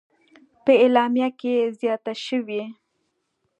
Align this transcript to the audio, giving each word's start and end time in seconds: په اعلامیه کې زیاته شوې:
په 0.63 0.71
اعلامیه 0.83 1.29
کې 1.39 1.53
زیاته 1.79 2.13
شوې: 2.25 2.63